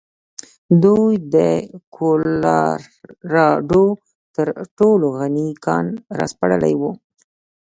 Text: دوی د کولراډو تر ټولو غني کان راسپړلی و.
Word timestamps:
دوی 0.83 1.13
د 1.33 1.35
کولراډو 1.95 3.85
تر 4.35 4.47
ټولو 4.77 5.07
غني 5.19 5.47
کان 5.65 5.85
راسپړلی 6.19 6.73
و. 6.81 6.81